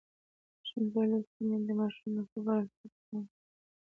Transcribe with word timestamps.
ښوونځې 0.67 1.01
لوستې 1.09 1.41
میندې 1.47 1.73
د 1.75 1.77
ماشومانو 1.79 2.21
د 2.25 2.29
خوب 2.29 2.45
ارامتیا 2.51 2.87
ته 2.89 2.89
پام 3.07 3.23
کوي. 3.27 3.35